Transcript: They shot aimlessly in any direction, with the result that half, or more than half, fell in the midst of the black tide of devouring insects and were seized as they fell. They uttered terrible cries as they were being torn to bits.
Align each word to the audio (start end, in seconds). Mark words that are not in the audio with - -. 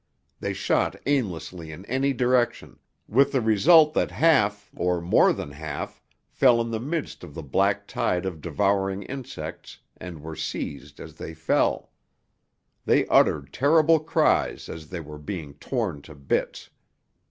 They 0.39 0.53
shot 0.53 0.95
aimlessly 1.05 1.71
in 1.71 1.85
any 1.85 2.11
direction, 2.11 2.79
with 3.07 3.31
the 3.31 3.39
result 3.39 3.93
that 3.93 4.09
half, 4.09 4.71
or 4.75 4.99
more 4.99 5.31
than 5.31 5.51
half, 5.51 6.01
fell 6.27 6.59
in 6.59 6.71
the 6.71 6.79
midst 6.79 7.23
of 7.23 7.35
the 7.35 7.43
black 7.43 7.87
tide 7.87 8.25
of 8.25 8.41
devouring 8.41 9.03
insects 9.03 9.77
and 9.97 10.23
were 10.23 10.35
seized 10.35 10.99
as 10.99 11.13
they 11.13 11.35
fell. 11.35 11.91
They 12.83 13.05
uttered 13.09 13.53
terrible 13.53 13.99
cries 13.99 14.69
as 14.69 14.89
they 14.89 15.01
were 15.01 15.19
being 15.19 15.53
torn 15.53 16.01
to 16.01 16.15
bits. 16.15 16.71